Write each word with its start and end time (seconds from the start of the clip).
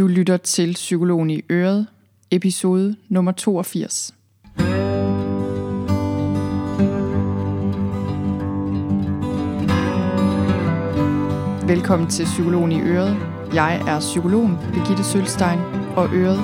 Du 0.00 0.06
lytter 0.06 0.36
til 0.36 0.72
Psykologen 0.72 1.30
i 1.30 1.42
Øret, 1.50 1.86
episode 2.30 2.96
nummer 3.08 3.32
82. 3.32 4.14
Velkommen 11.68 12.08
til 12.08 12.24
Psykologen 12.24 12.72
i 12.72 12.80
Øret. 12.80 13.16
Jeg 13.54 13.82
er 13.88 14.00
psykologen 14.00 14.56
Birgitte 14.72 15.04
Sølstein, 15.04 15.58
og 15.96 16.08
Øret, 16.14 16.38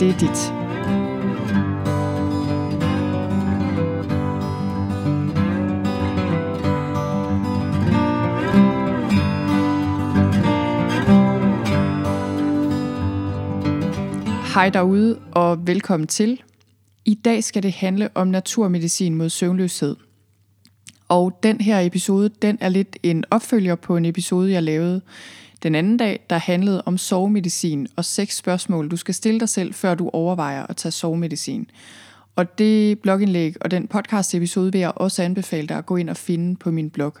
det 0.00 0.08
er 0.08 0.18
dit. 0.18 0.61
Hej 14.54 14.68
derude, 14.68 15.18
og 15.30 15.66
velkommen 15.66 16.06
til. 16.06 16.42
I 17.04 17.14
dag 17.14 17.44
skal 17.44 17.62
det 17.62 17.72
handle 17.72 18.08
om 18.14 18.28
naturmedicin 18.28 19.14
mod 19.14 19.28
søvnløshed. 19.28 19.96
Og 21.08 21.38
den 21.42 21.60
her 21.60 21.80
episode, 21.80 22.30
den 22.42 22.58
er 22.60 22.68
lidt 22.68 22.96
en 23.02 23.24
opfølger 23.30 23.74
på 23.74 23.96
en 23.96 24.04
episode, 24.04 24.52
jeg 24.52 24.62
lavede 24.62 25.00
den 25.62 25.74
anden 25.74 25.96
dag, 25.96 26.26
der 26.30 26.38
handlede 26.38 26.82
om 26.86 26.98
sovemedicin 26.98 27.88
og 27.96 28.04
seks 28.04 28.36
spørgsmål, 28.36 28.90
du 28.90 28.96
skal 28.96 29.14
stille 29.14 29.40
dig 29.40 29.48
selv, 29.48 29.74
før 29.74 29.94
du 29.94 30.10
overvejer 30.12 30.66
at 30.66 30.76
tage 30.76 30.92
sovemedicin. 30.92 31.70
Og 32.36 32.58
det 32.58 32.98
blogindlæg 32.98 33.54
og 33.60 33.70
den 33.70 33.86
podcast 33.88 34.34
episode 34.34 34.72
vil 34.72 34.80
jeg 34.80 34.92
også 34.96 35.22
anbefale 35.22 35.66
dig 35.66 35.76
at 35.76 35.86
gå 35.86 35.96
ind 35.96 36.10
og 36.10 36.16
finde 36.16 36.56
på 36.56 36.70
min 36.70 36.90
blog. 36.90 37.16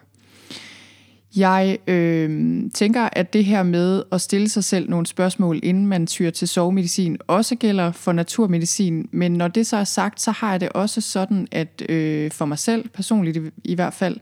Jeg 1.36 1.78
øh, 1.86 2.62
tænker, 2.74 3.08
at 3.12 3.32
det 3.32 3.44
her 3.44 3.62
med 3.62 4.02
at 4.12 4.20
stille 4.20 4.48
sig 4.48 4.64
selv 4.64 4.90
nogle 4.90 5.06
spørgsmål, 5.06 5.60
inden 5.62 5.86
man 5.86 6.06
tyrer 6.06 6.30
til 6.30 6.48
sovemedicin, 6.48 7.18
også 7.26 7.56
gælder 7.56 7.92
for 7.92 8.12
naturmedicin. 8.12 9.08
Men 9.12 9.32
når 9.32 9.48
det 9.48 9.66
så 9.66 9.76
er 9.76 9.84
sagt, 9.84 10.20
så 10.20 10.30
har 10.30 10.50
jeg 10.50 10.60
det 10.60 10.68
også 10.68 11.00
sådan, 11.00 11.48
at 11.50 11.82
øh, 11.88 12.30
for 12.30 12.44
mig 12.44 12.58
selv, 12.58 12.88
personligt 12.88 13.36
i, 13.36 13.40
i 13.64 13.74
hvert 13.74 13.94
fald, 13.94 14.16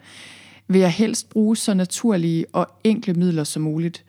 vil 0.68 0.80
jeg 0.80 0.90
helst 0.90 1.30
bruge 1.30 1.56
så 1.56 1.74
naturlige 1.74 2.46
og 2.52 2.68
enkle 2.84 3.14
midler 3.14 3.44
som 3.44 3.62
muligt. 3.62 4.04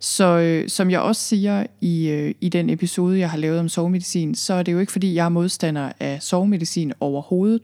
Så 0.00 0.24
øh, 0.24 0.68
som 0.68 0.90
jeg 0.90 1.00
også 1.00 1.22
siger 1.22 1.66
i, 1.80 2.08
øh, 2.08 2.34
i 2.40 2.48
den 2.48 2.70
episode, 2.70 3.18
jeg 3.18 3.30
har 3.30 3.38
lavet 3.38 3.60
om 3.60 3.68
sovemedicin, 3.68 4.34
så 4.34 4.54
er 4.54 4.62
det 4.62 4.72
jo 4.72 4.78
ikke 4.78 4.92
fordi, 4.92 5.14
jeg 5.14 5.24
er 5.24 5.28
modstander 5.28 5.92
af 6.00 6.22
sovemedicin 6.22 6.92
overhovedet 7.00 7.62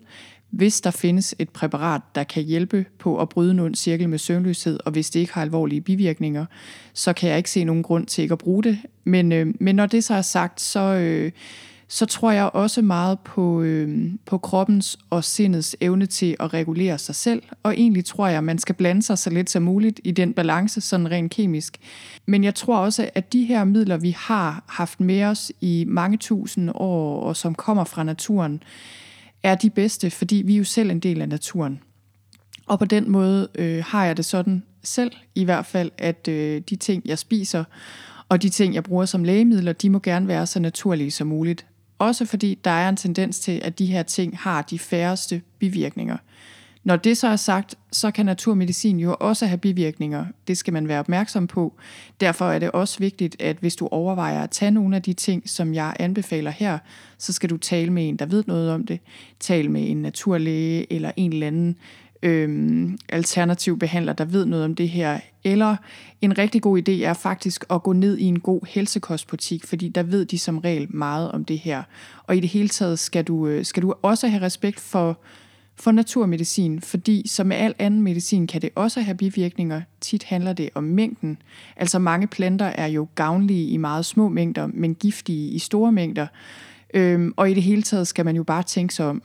hvis 0.52 0.80
der 0.80 0.90
findes 0.90 1.34
et 1.38 1.50
præparat, 1.50 2.02
der 2.14 2.24
kan 2.24 2.42
hjælpe 2.42 2.84
på 2.98 3.20
at 3.20 3.28
bryde 3.28 3.50
en 3.50 3.58
ond 3.58 3.74
cirkel 3.74 4.08
med 4.08 4.18
søvnløshed, 4.18 4.78
og 4.84 4.92
hvis 4.92 5.10
det 5.10 5.20
ikke 5.20 5.32
har 5.32 5.42
alvorlige 5.42 5.80
bivirkninger, 5.80 6.46
så 6.94 7.12
kan 7.12 7.28
jeg 7.28 7.36
ikke 7.38 7.50
se 7.50 7.64
nogen 7.64 7.82
grund 7.82 8.06
til 8.06 8.22
ikke 8.22 8.32
at 8.32 8.38
bruge 8.38 8.62
det. 8.62 8.78
Men, 9.04 9.32
øh, 9.32 9.54
men 9.60 9.76
når 9.76 9.86
det 9.86 10.04
så 10.04 10.14
er 10.14 10.22
sagt, 10.22 10.60
så, 10.60 10.80
øh, 10.80 11.32
så 11.88 12.06
tror 12.06 12.30
jeg 12.30 12.50
også 12.54 12.82
meget 12.82 13.18
på, 13.18 13.62
øh, 13.62 14.10
på 14.26 14.38
kroppens 14.38 14.98
og 15.10 15.24
sindets 15.24 15.76
evne 15.80 16.06
til 16.06 16.36
at 16.40 16.54
regulere 16.54 16.98
sig 16.98 17.14
selv, 17.14 17.42
og 17.62 17.74
egentlig 17.74 18.04
tror 18.04 18.26
jeg, 18.26 18.38
at 18.38 18.44
man 18.44 18.58
skal 18.58 18.74
blande 18.74 19.02
sig 19.02 19.18
så 19.18 19.30
lidt 19.30 19.50
som 19.50 19.62
muligt 19.62 20.00
i 20.04 20.10
den 20.10 20.32
balance, 20.32 20.80
sådan 20.80 21.10
rent 21.10 21.32
kemisk. 21.32 21.78
Men 22.26 22.44
jeg 22.44 22.54
tror 22.54 22.76
også, 22.76 23.10
at 23.14 23.32
de 23.32 23.44
her 23.44 23.64
midler, 23.64 23.96
vi 23.96 24.16
har 24.18 24.64
haft 24.68 25.00
med 25.00 25.24
os 25.24 25.52
i 25.60 25.84
mange 25.88 26.16
tusind 26.16 26.70
år, 26.74 27.20
og 27.20 27.36
som 27.36 27.54
kommer 27.54 27.84
fra 27.84 28.02
naturen, 28.02 28.62
er 29.42 29.54
de 29.54 29.70
bedste, 29.70 30.10
fordi 30.10 30.36
vi 30.36 30.54
er 30.54 30.58
jo 30.58 30.64
selv 30.64 30.90
en 30.90 31.00
del 31.00 31.20
af 31.20 31.28
naturen. 31.28 31.80
Og 32.66 32.78
på 32.78 32.84
den 32.84 33.10
måde 33.10 33.48
øh, 33.54 33.84
har 33.86 34.04
jeg 34.06 34.16
det 34.16 34.24
sådan 34.24 34.62
selv 34.82 35.12
i 35.34 35.44
hvert 35.44 35.66
fald, 35.66 35.90
at 35.98 36.28
øh, 36.28 36.62
de 36.70 36.76
ting, 36.76 37.02
jeg 37.04 37.18
spiser, 37.18 37.64
og 38.28 38.42
de 38.42 38.48
ting, 38.48 38.74
jeg 38.74 38.84
bruger 38.84 39.04
som 39.04 39.24
lægemidler, 39.24 39.72
de 39.72 39.90
må 39.90 39.98
gerne 39.98 40.28
være 40.28 40.46
så 40.46 40.60
naturlige 40.60 41.10
som 41.10 41.26
muligt. 41.26 41.66
Også 41.98 42.24
fordi 42.24 42.58
der 42.64 42.70
er 42.70 42.88
en 42.88 42.96
tendens 42.96 43.40
til, 43.40 43.60
at 43.64 43.78
de 43.78 43.86
her 43.86 44.02
ting 44.02 44.38
har 44.38 44.62
de 44.62 44.78
færreste 44.78 45.42
bivirkninger. 45.58 46.16
Når 46.84 46.96
det 46.96 47.16
så 47.16 47.28
er 47.28 47.36
sagt, 47.36 47.74
så 47.92 48.10
kan 48.10 48.26
naturmedicin 48.26 49.00
jo 49.00 49.16
også 49.20 49.46
have 49.46 49.58
bivirkninger. 49.58 50.24
Det 50.48 50.58
skal 50.58 50.72
man 50.72 50.88
være 50.88 51.00
opmærksom 51.00 51.46
på. 51.46 51.74
Derfor 52.20 52.50
er 52.50 52.58
det 52.58 52.70
også 52.70 52.98
vigtigt, 52.98 53.42
at 53.42 53.56
hvis 53.60 53.76
du 53.76 53.88
overvejer 53.90 54.42
at 54.42 54.50
tage 54.50 54.70
nogle 54.70 54.96
af 54.96 55.02
de 55.02 55.12
ting, 55.12 55.48
som 55.48 55.74
jeg 55.74 55.96
anbefaler 55.98 56.50
her, 56.50 56.78
så 57.18 57.32
skal 57.32 57.50
du 57.50 57.56
tale 57.56 57.92
med 57.92 58.08
en, 58.08 58.16
der 58.16 58.26
ved 58.26 58.44
noget 58.46 58.70
om 58.70 58.86
det. 58.86 59.00
Tal 59.40 59.70
med 59.70 59.90
en 59.90 60.02
naturlæge 60.02 60.92
eller 60.92 61.12
en 61.16 61.32
eller 61.32 61.46
anden 61.46 61.76
øhm, 62.22 62.98
alternativ 63.08 63.78
behandler, 63.78 64.12
der 64.12 64.24
ved 64.24 64.46
noget 64.46 64.64
om 64.64 64.74
det 64.74 64.88
her. 64.88 65.20
Eller 65.44 65.76
en 66.20 66.38
rigtig 66.38 66.62
god 66.62 66.88
idé 66.88 66.92
er 66.92 67.14
faktisk 67.14 67.64
at 67.70 67.82
gå 67.82 67.92
ned 67.92 68.18
i 68.18 68.24
en 68.24 68.40
god 68.40 68.60
helsekostbutik, 68.68 69.66
fordi 69.66 69.88
der 69.88 70.02
ved 70.02 70.24
de 70.24 70.38
som 70.38 70.58
regel 70.58 70.96
meget 70.96 71.32
om 71.32 71.44
det 71.44 71.58
her. 71.58 71.82
Og 72.26 72.36
i 72.36 72.40
det 72.40 72.48
hele 72.48 72.68
taget 72.68 72.98
skal 72.98 73.24
du, 73.24 73.46
øh, 73.46 73.64
skal 73.64 73.82
du 73.82 73.94
også 74.02 74.28
have 74.28 74.42
respekt 74.42 74.80
for 74.80 75.18
for 75.76 75.92
naturmedicin, 75.92 76.80
fordi 76.80 77.28
som 77.28 77.46
med 77.46 77.56
al 77.56 77.74
anden 77.78 78.02
medicin 78.02 78.46
kan 78.46 78.62
det 78.62 78.70
også 78.74 79.00
have 79.00 79.16
bivirkninger. 79.16 79.82
Tit 80.00 80.24
handler 80.24 80.52
det 80.52 80.70
om 80.74 80.84
mængden. 80.84 81.38
Altså 81.76 81.98
mange 81.98 82.26
planter 82.26 82.66
er 82.66 82.86
jo 82.86 83.08
gavnlige 83.14 83.68
i 83.68 83.76
meget 83.76 84.06
små 84.06 84.28
mængder, 84.28 84.66
men 84.66 84.94
giftige 84.94 85.50
i 85.50 85.58
store 85.58 85.92
mængder. 85.92 86.26
Øhm, 86.94 87.34
og 87.36 87.50
i 87.50 87.54
det 87.54 87.62
hele 87.62 87.82
taget 87.82 88.08
skal 88.08 88.24
man 88.24 88.36
jo 88.36 88.42
bare 88.42 88.62
tænke 88.62 88.94
sig 88.94 89.06
om. 89.06 89.22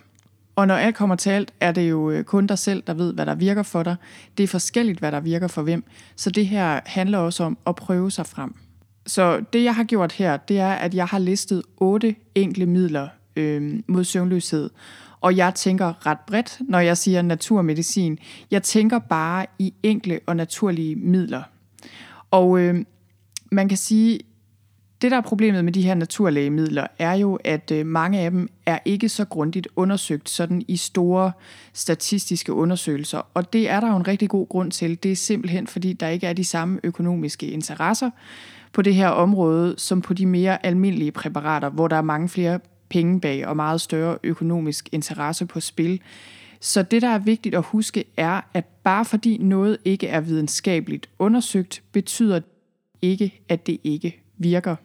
Og 0.56 0.68
når 0.68 0.76
alt 0.76 0.96
kommer 0.96 1.16
til 1.16 1.30
alt, 1.30 1.54
er 1.60 1.72
det 1.72 1.90
jo 1.90 2.12
øh, 2.12 2.24
kun 2.24 2.48
dig 2.48 2.60
selv, 2.60 2.84
der 2.88 2.94
ved, 2.94 3.14
hvad 3.14 3.26
der 3.26 3.36
virker 3.36 3.64
for 3.64 3.84
dig. 3.84 3.96
Det 4.38 4.44
er 4.44 4.48
forskelligt, 4.48 5.00
hvad 5.00 5.12
der 5.12 5.20
virker 5.20 5.48
for 5.48 5.62
hvem. 5.62 5.84
Så 6.16 6.30
det 6.30 6.48
her 6.48 6.80
handler 6.86 7.18
også 7.18 7.44
om 7.44 7.58
at 7.68 7.76
prøve 7.76 8.12
sig 8.12 8.26
frem. 8.26 8.56
Så 9.06 9.44
det, 9.54 9.64
jeg 9.64 9.76
har 9.76 9.84
gjort 9.84 10.12
her, 10.12 10.38
det 10.38 10.60
er, 10.60 10.72
at 10.72 10.94
jeg 10.94 11.06
har 11.06 11.20
listet 11.20 11.64
otte 11.78 12.16
enkle 12.36 12.66
midler 12.66 13.08
øh, 13.36 13.80
mod 13.88 14.04
søvnløshed. 14.04 14.70
Og 15.22 15.38
jeg 15.38 15.56
tænker 15.56 16.06
ret 16.06 16.20
bredt, 16.28 16.58
når 16.70 16.80
jeg 16.80 16.98
siger 16.98 17.22
naturmedicin. 17.22 18.20
Jeg 18.52 18.64
tænker 18.64 19.00
bare 19.00 19.46
i 19.60 19.74
enkle 19.84 20.20
og 20.26 20.36
naturlige 20.36 20.96
midler. 20.96 21.44
Og 22.32 22.60
øh, 22.60 22.86
man 23.52 23.70
kan 23.70 23.78
sige, 23.78 24.20
det 25.02 25.12
der 25.12 25.18
er 25.18 25.22
problemet 25.22 25.66
med 25.66 25.74
de 25.74 25.82
her 25.82 25.96
naturlægemidler, 25.96 26.88
er 27.00 27.14
jo, 27.14 27.40
at 27.44 27.72
øh, 27.72 27.86
mange 27.86 28.20
af 28.20 28.32
dem 28.32 28.50
er 28.66 28.80
ikke 28.86 29.10
så 29.10 29.26
grundigt 29.26 29.68
undersøgt 29.76 30.30
sådan 30.30 30.64
i 30.68 30.78
store 30.78 31.32
statistiske 31.74 32.54
undersøgelser. 32.54 33.22
Og 33.34 33.54
det 33.54 33.70
er 33.70 33.80
der 33.80 33.90
jo 33.90 33.96
en 33.96 34.08
rigtig 34.08 34.30
god 34.30 34.48
grund 34.48 34.72
til. 34.72 35.04
Det 35.04 35.12
er 35.12 35.16
simpelthen, 35.16 35.68
fordi 35.68 35.94
der 35.94 36.08
ikke 36.08 36.28
er 36.28 36.34
de 36.34 36.44
samme 36.44 36.80
økonomiske 36.84 37.48
interesser 37.48 38.10
på 38.74 38.82
det 38.82 38.96
her 38.96 39.08
område, 39.08 39.76
som 39.78 40.02
på 40.02 40.14
de 40.14 40.26
mere 40.26 40.66
almindelige 40.66 41.12
præparater, 41.12 41.70
hvor 41.70 41.88
der 41.88 41.96
er 41.96 42.02
mange 42.02 42.30
flere 42.30 42.60
penge 42.90 43.20
bag 43.20 43.48
og 43.48 43.56
meget 43.56 43.82
større 43.82 44.18
økonomisk 44.24 44.90
interesse 44.92 45.46
på 45.46 45.60
spil. 45.60 46.02
Så 46.60 46.84
det, 46.84 47.02
der 47.02 47.08
er 47.08 47.20
vigtigt 47.20 47.56
at 47.56 47.64
huske, 47.64 48.06
er, 48.18 48.42
at 48.54 48.66
bare 48.66 49.06
fordi 49.06 49.38
noget 49.38 49.78
ikke 49.86 50.08
er 50.08 50.22
videnskabeligt 50.22 51.10
undersøgt, 51.20 51.84
betyder 51.92 52.40
ikke, 53.02 53.42
at 53.50 53.68
det 53.68 53.78
ikke 53.84 54.22
virker. 54.38 54.76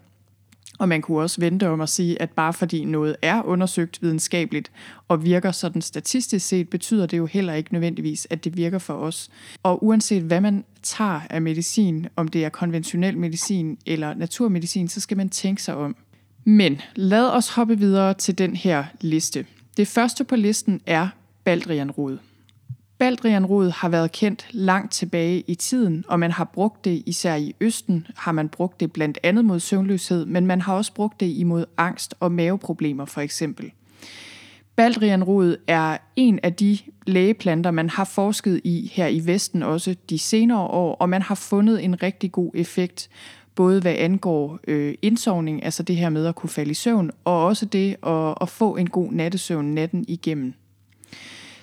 Og 0.79 0.89
man 0.89 1.03
kunne 1.03 1.21
også 1.21 1.41
vente 1.41 1.69
om 1.69 1.81
at 1.81 1.89
sige, 1.89 2.23
at 2.23 2.31
bare 2.31 2.53
fordi 2.53 2.85
noget 2.85 3.17
er 3.23 3.43
undersøgt 3.43 4.03
videnskabeligt 4.03 4.73
og 5.09 5.25
virker 5.25 5.53
sådan 5.53 5.83
statistisk 5.83 6.49
set, 6.49 6.69
betyder 6.69 7.07
det 7.07 7.19
jo 7.19 7.27
heller 7.27 7.55
ikke 7.55 7.73
nødvendigvis, 7.73 8.27
at 8.31 8.45
det 8.45 8.57
virker 8.57 8.79
for 8.79 8.95
os. 8.95 9.31
Og 9.63 9.85
uanset 9.85 10.23
hvad 10.23 10.41
man 10.41 10.65
tager 10.83 11.21
af 11.31 11.43
medicin, 11.43 12.07
om 12.17 12.29
det 12.29 12.45
er 12.45 12.49
konventionel 12.49 13.19
medicin 13.19 13.79
eller 13.87 14.15
naturmedicin, 14.15 14.89
så 14.89 15.01
skal 15.01 15.17
man 15.17 15.29
tænke 15.29 15.63
sig 15.63 15.75
om. 15.77 15.97
Men 16.45 16.81
lad 16.95 17.29
os 17.29 17.49
hoppe 17.49 17.79
videre 17.79 18.15
til 18.15 18.39
den 18.39 18.57
her 18.57 18.85
liste. 19.01 19.47
Det 19.77 19.89
første 19.89 20.25
på 20.25 20.37
listen 20.37 20.81
er 20.87 21.09
baldrianrod. 21.45 22.19
Baldrianrod 22.99 23.71
har 23.71 23.89
været 23.89 24.13
kendt 24.13 24.47
langt 24.51 24.93
tilbage 24.93 25.45
i 25.47 25.55
tiden, 25.55 26.05
og 26.09 26.21
man 26.21 26.31
har 26.31 26.45
brugt 26.45 26.85
det 26.85 27.03
især 27.07 27.35
i 27.35 27.55
Østen, 27.61 28.07
har 28.17 28.33
man 28.33 28.49
brugt 28.49 28.81
det 28.81 28.93
blandt 28.93 29.19
andet 29.23 29.45
mod 29.45 29.61
søvnløshed, 29.61 30.27
men 30.27 30.47
man 30.47 30.61
har 30.61 30.75
også 30.75 30.95
brugt 30.95 31.21
det 31.21 31.27
imod 31.27 31.65
angst 31.77 32.15
og 32.21 32.33
maveproblemer 32.33 33.05
for 33.05 33.21
eksempel. 33.21 33.73
Baldrianrod 34.77 35.57
er 35.67 35.97
en 36.17 36.41
af 36.43 36.55
de 36.55 36.79
lægeplanter, 37.07 37.71
man 37.71 37.91
har 37.91 38.05
forsket 38.05 38.61
i 38.65 38.91
her 38.95 39.07
i 39.07 39.27
Vesten 39.27 39.63
også 39.63 39.97
de 40.11 40.19
senere 40.19 40.61
år, 40.61 40.95
og 40.95 41.09
man 41.09 41.23
har 41.23 41.35
fundet 41.35 41.85
en 41.85 42.03
rigtig 42.03 42.33
god 42.33 42.51
effekt 42.55 43.11
både 43.55 43.81
hvad 43.81 43.95
angår 43.99 44.59
øh, 44.69 44.95
indsovning, 45.03 45.65
altså 45.65 45.83
det 45.83 45.97
her 45.97 46.09
med 46.09 46.27
at 46.27 46.35
kunne 46.35 46.51
falde 46.51 46.71
i 46.71 46.75
søvn, 46.75 47.11
og 47.25 47.45
også 47.45 47.67
det 47.67 47.97
at, 48.07 48.35
at 48.41 48.49
få 48.49 48.77
en 48.77 48.91
god 48.91 49.13
nattesøvn 49.13 49.75
natten 49.75 50.05
igennem. 50.09 50.55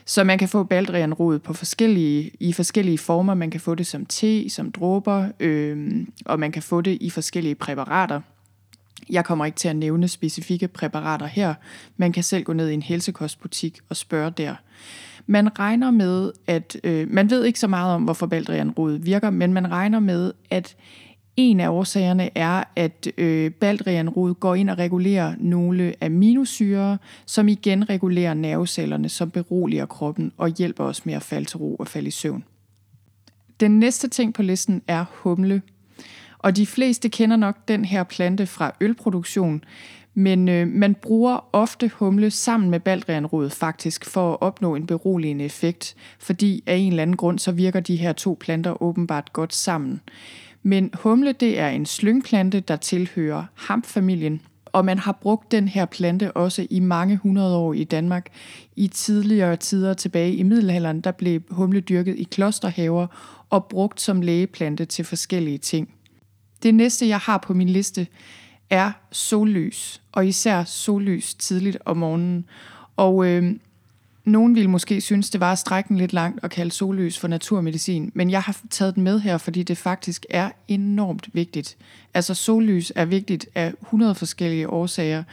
Så 0.05 0.23
man 0.23 0.37
kan 0.37 0.49
få 0.49 0.63
baldrianrod 0.63 1.39
på 1.39 1.53
forskellige, 1.53 2.31
i 2.39 2.53
forskellige 2.53 2.97
former. 2.97 3.33
Man 3.33 3.51
kan 3.51 3.61
få 3.61 3.75
det 3.75 3.87
som 3.87 4.05
te, 4.05 4.49
som 4.49 4.71
dråber, 4.71 5.27
øh, 5.39 6.05
og 6.25 6.39
man 6.39 6.51
kan 6.51 6.61
få 6.61 6.81
det 6.81 6.97
i 7.01 7.09
forskellige 7.09 7.55
præparater. 7.55 8.21
Jeg 9.09 9.25
kommer 9.25 9.45
ikke 9.45 9.55
til 9.55 9.67
at 9.67 9.75
nævne 9.75 10.07
specifikke 10.07 10.67
præparater 10.67 11.25
her. 11.25 11.53
Man 11.97 12.11
kan 12.11 12.23
selv 12.23 12.43
gå 12.43 12.53
ned 12.53 12.69
i 12.69 12.73
en 12.73 12.81
helsekostbutik 12.81 13.79
og 13.89 13.95
spørge 13.95 14.31
der. 14.31 14.55
Man 15.25 15.59
regner 15.59 15.91
med, 15.91 16.31
at 16.47 16.77
øh, 16.83 17.11
man 17.11 17.29
ved 17.29 17.45
ikke 17.45 17.59
så 17.59 17.67
meget 17.67 17.95
om, 17.95 18.03
hvorfor 18.03 18.27
baldrianrod 18.27 18.91
virker, 18.91 19.29
men 19.29 19.53
man 19.53 19.71
regner 19.71 19.99
med, 19.99 20.33
at 20.49 20.75
en 21.39 21.59
af 21.59 21.69
årsagerne 21.69 22.37
er, 22.37 22.63
at 22.75 23.07
øh, 23.17 23.51
baldrianrod 23.51 24.33
går 24.33 24.55
ind 24.55 24.69
og 24.69 24.77
regulerer 24.77 25.35
nogle 25.37 25.93
aminosyre, 26.01 26.97
som 27.25 27.47
igen 27.47 27.89
regulerer 27.89 28.33
nervecellerne, 28.33 29.09
som 29.09 29.31
beroliger 29.31 29.85
kroppen 29.85 30.31
og 30.37 30.49
hjælper 30.49 30.83
os 30.83 31.05
med 31.05 31.13
at 31.13 31.21
falde 31.21 31.45
til 31.45 31.57
ro 31.57 31.75
og 31.75 31.87
falde 31.87 32.07
i 32.07 32.11
søvn. 32.11 32.43
Den 33.59 33.79
næste 33.79 34.07
ting 34.07 34.33
på 34.33 34.41
listen 34.41 34.81
er 34.87 35.05
humle. 35.11 35.61
Og 36.37 36.55
de 36.55 36.65
fleste 36.65 37.09
kender 37.09 37.35
nok 37.35 37.67
den 37.67 37.85
her 37.85 38.03
plante 38.03 38.45
fra 38.47 38.71
ølproduktion, 38.81 39.63
men 40.13 40.49
øh, 40.49 40.67
man 40.67 40.95
bruger 40.95 41.45
ofte 41.53 41.91
humle 41.93 42.31
sammen 42.31 42.69
med 42.69 42.79
baldrianrod 42.79 43.49
faktisk 43.49 44.05
for 44.05 44.33
at 44.33 44.37
opnå 44.41 44.75
en 44.75 44.85
beroligende 44.85 45.45
effekt, 45.45 45.95
fordi 46.19 46.63
af 46.65 46.75
en 46.75 46.91
eller 46.91 47.03
anden 47.03 47.17
grund 47.17 47.39
så 47.39 47.51
virker 47.51 47.79
de 47.79 47.95
her 47.95 48.13
to 48.13 48.37
planter 48.39 48.83
åbenbart 48.83 49.33
godt 49.33 49.53
sammen. 49.53 50.01
Men 50.63 50.91
humle 50.93 51.31
det 51.31 51.59
er 51.59 51.69
en 51.69 51.85
slyngplante, 51.85 52.59
der 52.59 52.75
tilhører 52.75 53.43
hampfamilien, 53.55 54.41
og 54.65 54.85
man 54.85 54.99
har 54.99 55.11
brugt 55.11 55.51
den 55.51 55.67
her 55.67 55.85
plante 55.85 56.31
også 56.31 56.67
i 56.69 56.79
mange 56.79 57.17
hundrede 57.17 57.57
år 57.57 57.73
i 57.73 57.83
Danmark. 57.83 58.27
I 58.75 58.87
tidligere 58.87 59.55
tider 59.55 59.93
tilbage 59.93 60.35
i 60.35 60.43
middelalderen, 60.43 61.01
der 61.01 61.11
blev 61.11 61.41
humle 61.49 61.79
dyrket 61.79 62.15
i 62.15 62.23
klosterhaver 62.23 63.07
og 63.49 63.65
brugt 63.65 64.01
som 64.01 64.21
lægeplante 64.21 64.85
til 64.85 65.05
forskellige 65.05 65.57
ting. 65.57 65.93
Det 66.63 66.75
næste, 66.75 67.07
jeg 67.07 67.19
har 67.19 67.37
på 67.37 67.53
min 67.53 67.69
liste, 67.69 68.07
er 68.69 68.91
sollys, 69.11 70.01
og 70.11 70.27
især 70.27 70.63
sollys 70.63 71.35
tidligt 71.35 71.77
om 71.85 71.97
morgenen. 71.97 72.45
Og 72.95 73.25
øh, 73.25 73.55
nogen 74.29 74.55
ville 74.55 74.69
måske 74.69 75.01
synes, 75.01 75.29
det 75.29 75.41
var 75.41 75.55
strækken 75.55 75.97
lidt 75.97 76.13
langt 76.13 76.39
at 76.43 76.51
kalde 76.51 76.71
sollys 76.71 77.19
for 77.19 77.27
naturmedicin, 77.27 78.11
men 78.15 78.31
jeg 78.31 78.41
har 78.41 78.61
taget 78.69 78.95
den 78.95 79.03
med 79.03 79.19
her, 79.19 79.37
fordi 79.37 79.63
det 79.63 79.77
faktisk 79.77 80.25
er 80.29 80.49
enormt 80.67 81.29
vigtigt. 81.33 81.77
Altså 82.13 82.33
sollys 82.33 82.91
er 82.95 83.05
vigtigt 83.05 83.47
af 83.55 83.73
100 83.81 84.15
forskellige 84.15 84.69
årsager, 84.69 85.23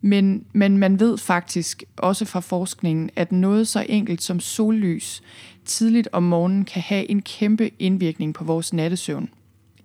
men, 0.00 0.44
men 0.52 0.78
man 0.78 1.00
ved 1.00 1.18
faktisk 1.18 1.82
også 1.96 2.24
fra 2.24 2.40
forskningen, 2.40 3.10
at 3.16 3.32
noget 3.32 3.68
så 3.68 3.86
enkelt 3.88 4.22
som 4.22 4.40
sollys 4.40 5.22
tidligt 5.64 6.08
om 6.12 6.22
morgenen 6.22 6.64
kan 6.64 6.82
have 6.82 7.10
en 7.10 7.22
kæmpe 7.22 7.70
indvirkning 7.78 8.34
på 8.34 8.44
vores 8.44 8.72
nattesøvn. 8.72 9.30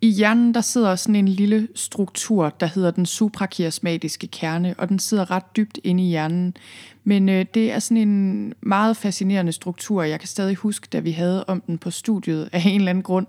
I 0.01 0.09
hjernen 0.09 0.53
der 0.53 0.61
sidder 0.61 0.95
sådan 0.95 1.15
en 1.15 1.27
lille 1.27 1.67
struktur, 1.75 2.49
der 2.59 2.65
hedder 2.65 2.91
den 2.91 3.05
suprachiasmatiske 3.05 4.27
kerne, 4.27 4.75
og 4.77 4.89
den 4.89 4.99
sidder 4.99 5.31
ret 5.31 5.55
dybt 5.55 5.79
inde 5.83 6.03
i 6.03 6.07
hjernen. 6.07 6.57
Men 7.03 7.29
øh, 7.29 7.45
det 7.53 7.71
er 7.71 7.79
sådan 7.79 8.07
en 8.09 8.53
meget 8.61 8.97
fascinerende 8.97 9.51
struktur. 9.51 10.03
Jeg 10.03 10.19
kan 10.19 10.27
stadig 10.27 10.55
huske, 10.55 10.87
da 10.93 10.99
vi 10.99 11.11
havde 11.11 11.45
om 11.45 11.61
den 11.61 11.77
på 11.77 11.91
studiet 11.91 12.49
af 12.51 12.61
en 12.65 12.75
eller 12.75 12.89
anden 12.89 13.03
grund, 13.03 13.27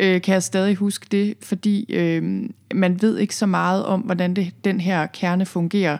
øh, 0.00 0.22
kan 0.22 0.32
jeg 0.32 0.42
stadig 0.42 0.76
huske 0.76 1.06
det, 1.10 1.34
fordi 1.42 1.94
øh, 1.94 2.50
man 2.74 3.02
ved 3.02 3.18
ikke 3.18 3.36
så 3.36 3.46
meget 3.46 3.84
om, 3.84 4.00
hvordan 4.00 4.34
det, 4.34 4.64
den 4.64 4.80
her 4.80 5.06
kerne 5.06 5.46
fungerer. 5.46 5.98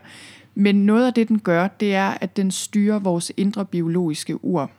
Men 0.54 0.86
noget 0.86 1.06
af 1.06 1.14
det, 1.14 1.28
den 1.28 1.38
gør, 1.38 1.68
det 1.68 1.94
er, 1.94 2.14
at 2.20 2.36
den 2.36 2.50
styrer 2.50 2.98
vores 2.98 3.32
indre 3.36 3.64
biologiske 3.64 4.44
ur. 4.44 4.70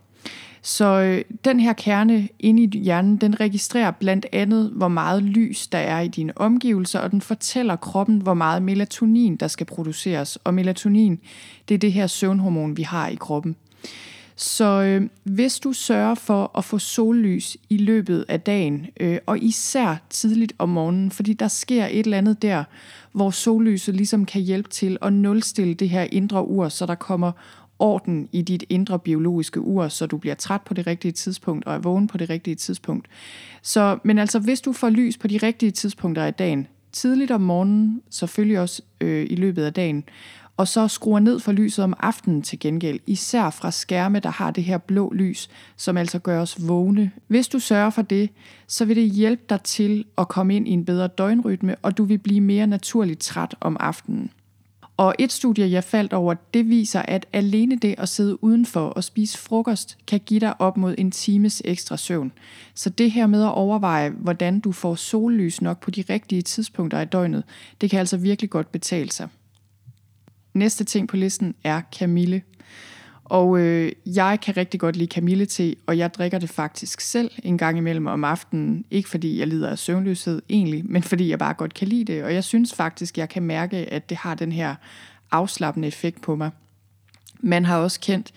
Så 0.68 0.86
øh, 0.86 1.24
den 1.46 1.60
her 1.60 1.74
kerne 1.74 2.30
inde 2.40 2.64
i 2.64 2.80
hjernen, 2.80 3.18
den 3.18 3.40
registrerer 3.40 3.92
blandt 3.92 4.26
andet, 4.32 4.72
hvor 4.76 4.88
meget 4.88 5.24
lys 5.24 5.68
der 5.68 5.78
er 5.78 6.00
i 6.00 6.08
dine 6.08 6.38
omgivelser, 6.38 7.00
og 7.00 7.12
den 7.12 7.22
fortæller 7.22 7.76
kroppen, 7.76 8.22
hvor 8.22 8.34
meget 8.34 8.62
melatonin 8.62 9.36
der 9.36 9.48
skal 9.48 9.66
produceres. 9.66 10.36
Og 10.36 10.54
melatonin, 10.54 11.20
det 11.70 11.76
er 11.76 11.80
det 11.80 11.94
her 11.94 12.08
søvnhormon, 12.08 12.78
vi 12.78 12.84
har 12.84 13.08
i 13.08 13.16
kroppen. 13.16 13.56
Så 14.36 14.82
øh, 14.82 15.10
hvis 15.24 15.60
du 15.60 15.74
sørger 15.74 16.16
for 16.16 16.58
at 16.58 16.66
få 16.66 16.78
sollys 16.78 17.58
i 17.70 17.78
løbet 17.78 18.26
af 18.28 18.42
dagen, 18.42 18.88
øh, 19.00 19.18
og 19.26 19.44
især 19.44 19.96
tidligt 20.10 20.54
om 20.58 20.70
morgenen, 20.70 21.12
fordi 21.12 21.34
der 21.34 21.48
sker 21.48 21.86
et 21.86 22.00
eller 22.00 22.18
andet 22.18 22.42
der, 22.42 22.64
hvor 23.12 23.32
sollyset 23.32 23.96
ligesom 23.96 24.26
kan 24.26 24.42
hjælpe 24.42 24.70
til 24.70 24.98
at 25.02 25.14
nulstille 25.14 25.74
det 25.74 25.90
her 25.90 26.08
indre 26.12 26.48
ur, 26.48 26.70
så 26.70 26.86
der 26.86 26.96
kommer 26.96 27.32
orden 27.80 28.30
i 28.32 28.42
dit 28.42 28.64
indre 28.70 29.00
biologiske 29.00 29.62
ur, 29.62 29.88
så 29.88 30.06
du 30.06 30.18
bliver 30.18 30.36
træt 30.36 30.62
på 30.62 30.74
det 30.74 30.88
rigtige 30.88 31.12
tidspunkt 31.12 31.66
og 31.66 31.74
er 31.74 31.80
vågen 31.80 32.08
på 32.08 32.18
det 32.18 32.30
rigtige 32.30 32.56
tidspunkt. 32.56 33.08
Så, 33.62 34.00
men 34.04 34.18
altså, 34.18 34.40
hvis 34.40 34.62
du 34.62 34.74
får 34.74 34.90
lys 34.90 35.18
på 35.18 35.28
de 35.28 35.38
rigtige 35.38 35.72
tidspunkter 35.72 36.24
af 36.24 36.34
dagen, 36.34 36.68
tidligt 36.92 37.32
om 37.32 37.42
morgenen, 37.42 38.02
selvfølgelig 38.10 38.60
også 38.60 38.82
øh, 39.02 39.28
i 39.30 39.36
løbet 39.36 39.64
af 39.64 39.74
dagen, 39.74 40.04
og 40.58 40.68
så 40.68 40.88
skruer 40.88 41.20
ned 41.20 41.40
for 41.40 41.52
lyset 41.52 41.84
om 41.84 41.94
aftenen 42.00 42.42
til 42.42 42.60
gengæld, 42.60 43.00
især 43.08 43.50
fra 43.50 43.72
skærme, 43.72 44.20
der 44.20 44.30
har 44.30 44.52
det 44.52 44.64
her 44.64 44.78
blå 44.78 45.12
lys, 45.14 45.50
som 45.76 45.98
altså 45.98 46.20
gør 46.20 46.42
os 46.42 46.68
vågne. 46.68 47.12
Hvis 47.28 47.48
du 47.48 47.60
sørger 47.60 47.90
for 47.90 48.02
det, 48.02 48.30
så 48.68 48.86
vil 48.86 48.96
det 48.96 49.12
hjælpe 49.12 49.44
dig 49.50 49.62
til 49.62 50.06
at 50.18 50.28
komme 50.28 50.56
ind 50.56 50.68
i 50.68 50.72
en 50.72 50.86
bedre 50.86 51.08
døgnrytme, 51.08 51.76
og 51.76 51.98
du 51.98 52.04
vil 52.04 52.18
blive 52.18 52.42
mere 52.42 52.68
naturligt 52.68 53.20
træt 53.20 53.56
om 53.60 53.78
aftenen. 53.80 54.32
Og 54.98 55.16
et 55.20 55.32
studie, 55.32 55.72
jeg 55.72 55.84
faldt 55.84 56.14
over, 56.14 56.34
det 56.54 56.70
viser, 56.70 57.02
at 57.02 57.26
alene 57.34 57.76
det 57.76 57.96
at 57.98 58.10
sidde 58.10 58.44
udenfor 58.44 58.82
og 58.82 59.04
spise 59.04 59.38
frokost, 59.38 59.98
kan 60.08 60.20
give 60.26 60.40
dig 60.40 60.62
op 60.62 60.78
mod 60.78 60.96
en 60.98 61.12
times 61.12 61.62
ekstra 61.66 61.98
søvn. 61.98 62.32
Så 62.74 62.90
det 62.90 63.12
her 63.12 63.28
med 63.28 63.44
at 63.44 63.54
overveje, 63.54 64.10
hvordan 64.10 64.60
du 64.60 64.72
får 64.72 64.96
sollys 64.96 65.62
nok 65.62 65.80
på 65.80 65.92
de 65.92 66.04
rigtige 66.10 66.42
tidspunkter 66.42 67.00
af 67.00 67.08
døgnet, 67.08 67.44
det 67.82 67.90
kan 67.90 68.00
altså 68.00 68.18
virkelig 68.18 68.50
godt 68.50 68.72
betale 68.72 69.12
sig. 69.12 69.28
Næste 70.54 70.84
ting 70.84 71.08
på 71.08 71.18
listen 71.18 71.56
er 71.64 71.82
kamille. 71.98 72.42
Og 73.30 73.60
øh, 73.60 73.92
jeg 74.06 74.40
kan 74.42 74.58
rigtig 74.58 74.80
godt 74.80 74.96
lide 74.96 75.08
kamillete, 75.08 75.76
og 75.86 75.98
jeg 75.98 76.14
drikker 76.14 76.40
det 76.40 76.50
faktisk 76.50 77.02
selv 77.02 77.32
en 77.44 77.58
gang 77.58 77.78
imellem 77.78 78.08
om 78.08 78.24
aftenen. 78.24 78.86
Ikke 78.92 79.10
fordi 79.10 79.40
jeg 79.40 79.48
lider 79.48 79.70
af 79.70 79.80
søvnløshed 79.80 80.42
egentlig, 80.50 80.84
men 80.86 81.04
fordi 81.04 81.30
jeg 81.30 81.40
bare 81.40 81.54
godt 81.54 81.74
kan 81.74 81.88
lide 81.88 82.14
det. 82.14 82.24
Og 82.24 82.34
jeg 82.34 82.44
synes 82.44 82.74
faktisk, 82.74 83.18
jeg 83.18 83.30
kan 83.30 83.44
mærke, 83.44 83.78
at 83.78 84.10
det 84.10 84.18
har 84.18 84.36
den 84.36 84.52
her 84.52 84.76
afslappende 85.32 85.88
effekt 85.88 86.22
på 86.22 86.36
mig. 86.36 86.52
Man 87.40 87.66
har 87.66 87.78
også 87.78 88.00
kendt 88.00 88.34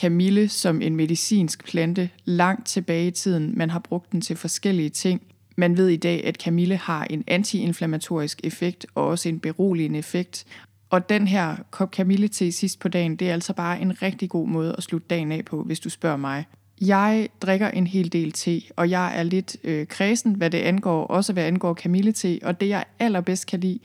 kamille 0.00 0.48
som 0.48 0.82
en 0.82 0.96
medicinsk 0.96 1.64
plante 1.64 2.10
langt 2.24 2.66
tilbage 2.66 3.06
i 3.06 3.10
tiden. 3.10 3.52
Man 3.58 3.70
har 3.70 3.78
brugt 3.78 4.12
den 4.12 4.20
til 4.20 4.36
forskellige 4.36 4.90
ting. 4.90 5.22
Man 5.56 5.76
ved 5.76 5.88
i 5.88 5.96
dag, 5.96 6.24
at 6.24 6.38
kamille 6.38 6.76
har 6.76 7.04
en 7.04 7.24
antiinflammatorisk 7.26 8.40
effekt 8.44 8.86
og 8.94 9.06
også 9.06 9.28
en 9.28 9.40
beroligende 9.40 9.98
effekt. 9.98 10.46
Og 10.92 11.08
den 11.08 11.28
her 11.28 11.56
kop 11.70 11.90
kamillete 11.90 12.52
sidst 12.52 12.80
på 12.80 12.88
dagen, 12.88 13.16
det 13.16 13.28
er 13.28 13.32
altså 13.32 13.52
bare 13.52 13.80
en 13.80 14.02
rigtig 14.02 14.28
god 14.28 14.48
måde 14.48 14.74
at 14.78 14.82
slutte 14.82 15.06
dagen 15.10 15.32
af 15.32 15.44
på, 15.44 15.62
hvis 15.62 15.80
du 15.80 15.90
spørger 15.90 16.16
mig. 16.16 16.44
Jeg 16.80 17.28
drikker 17.42 17.68
en 17.68 17.86
hel 17.86 18.12
del 18.12 18.32
te, 18.32 18.62
og 18.76 18.90
jeg 18.90 19.18
er 19.18 19.22
lidt 19.22 19.56
øh, 19.64 19.86
kredsen, 19.86 20.34
hvad 20.34 20.50
det 20.50 20.58
angår, 20.58 21.06
også 21.06 21.32
hvad 21.32 21.44
angår 21.44 21.74
kamillete, 21.74 22.38
og 22.42 22.60
det 22.60 22.68
jeg 22.68 22.84
allerbedst 22.98 23.46
kan 23.46 23.60
lide, 23.60 23.78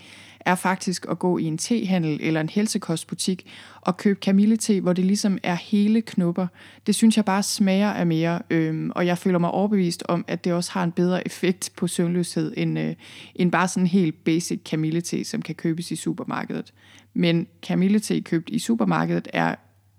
er 0.48 0.56
faktisk 0.56 1.06
at 1.10 1.20
gå 1.20 1.38
i 1.38 1.44
en 1.44 1.58
tehandel 1.58 2.20
eller 2.22 2.42
en 2.42 2.50
helsekostbutik 2.50 3.52
og 3.82 3.98
købe 3.98 4.20
kamillete, 4.20 4.82
hvor 4.82 4.94
det 4.94 5.06
ligesom 5.06 5.38
er 5.44 5.56
hele 5.56 6.02
knopper. 6.02 6.48
Det 6.88 6.96
synes 6.96 7.18
jeg 7.18 7.26
bare 7.26 7.44
smager 7.44 7.90
af 7.90 8.08
mere, 8.08 8.42
øhm, 8.50 8.92
og 8.96 9.06
jeg 9.06 9.18
føler 9.18 9.40
mig 9.40 9.52
overbevist 9.52 10.04
om, 10.08 10.26
at 10.28 10.44
det 10.44 10.54
også 10.54 10.72
har 10.72 10.84
en 10.84 10.92
bedre 10.92 11.26
effekt 11.26 11.72
på 11.78 11.88
søvnløshed 11.88 12.54
end, 12.58 12.80
øh, 12.80 12.96
end 13.36 13.52
bare 13.52 13.68
sådan 13.68 13.84
en 13.84 13.88
helt 13.88 14.24
basic 14.24 14.60
kamillete, 14.66 15.24
som 15.24 15.42
kan 15.42 15.56
købes 15.56 15.92
i 15.92 15.96
supermarkedet. 15.96 16.74
Men 17.14 17.48
kamillete 17.64 18.22
købt 18.22 18.50
i 18.50 18.60
supermarkedet 18.60 19.28
er 19.34 19.56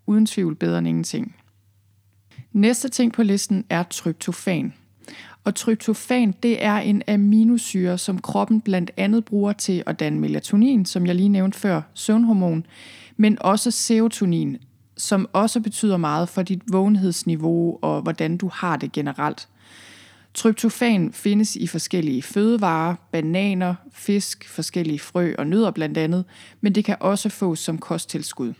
uden 0.07 0.27
tvivl 0.27 0.55
bedre 0.55 0.79
end 0.79 0.89
ingenting. 0.89 1.37
Næste 2.53 2.89
ting 2.89 3.13
på 3.13 3.23
listen 3.23 3.65
er 3.71 3.83
tryptofan. 3.83 4.73
Og 5.49 5.55
tryptofan, 5.55 6.35
det 6.43 6.65
er 6.65 6.77
en 6.77 7.03
aminosyre, 7.09 7.99
som 7.99 8.19
kroppen 8.19 8.61
blandt 8.61 8.91
andet 8.97 9.25
bruger 9.25 9.53
til 9.53 9.83
at 9.87 10.01
danne 10.01 10.21
melatonin, 10.21 10.85
som 10.85 11.07
jeg 11.07 11.15
lige 11.15 11.29
nævnte 11.29 11.59
før, 11.59 11.83
søvnhormon, 11.95 12.67
men 13.17 13.43
også 13.43 13.71
serotonin, 13.71 14.57
som 14.97 15.29
også 15.33 15.61
betyder 15.61 15.97
meget 15.97 16.29
for 16.29 16.43
dit 16.43 16.63
vågenhedsniveau 16.73 17.79
og 17.83 18.03
hvordan 18.03 18.37
du 18.37 18.51
har 18.55 18.77
det 18.77 18.93
generelt. 18.93 19.49
Tryptofan 20.35 21.13
findes 21.13 21.57
i 21.57 21.67
forskellige 21.67 22.23
fødevarer, 22.23 22.95
bananer, 23.13 23.75
fisk, 23.93 24.49
forskellige 24.49 24.99
frø 24.99 25.35
og 25.39 25.47
nødder 25.47 25.71
blandt 25.71 25.99
andet, 25.99 26.25
men 26.61 26.75
det 26.75 26.85
kan 26.85 26.97
også 27.01 27.29
fås 27.29 27.59
som 27.59 27.79
kosttilskud. 27.79 28.53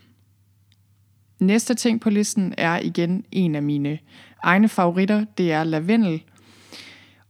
Næste 1.39 1.73
ting 1.73 2.01
på 2.01 2.09
listen 2.09 2.53
er 2.57 2.79
igen 2.79 3.25
en 3.31 3.55
af 3.55 3.63
mine 3.63 3.99
egne 4.43 4.69
favoritter, 4.69 5.25
det 5.37 5.51
er 5.51 5.63
lavendel. 5.63 6.23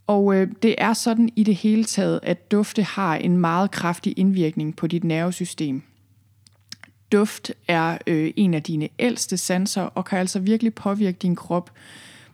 Og 0.09 0.35
øh, 0.35 0.47
det 0.63 0.75
er 0.77 0.93
sådan 0.93 1.29
i 1.35 1.43
det 1.43 1.55
hele 1.55 1.83
taget, 1.83 2.19
at 2.23 2.51
dufte 2.51 2.83
har 2.83 3.15
en 3.15 3.37
meget 3.37 3.71
kraftig 3.71 4.19
indvirkning 4.19 4.75
på 4.75 4.87
dit 4.87 5.03
nervesystem. 5.03 5.81
Duft 7.11 7.51
er 7.67 7.97
øh, 8.07 8.33
en 8.35 8.53
af 8.53 8.63
dine 8.63 8.89
ældste 8.99 9.37
sanser 9.37 9.81
og 9.81 10.05
kan 10.05 10.19
altså 10.19 10.39
virkelig 10.39 10.73
påvirke 10.73 11.17
din 11.21 11.35
krop 11.35 11.71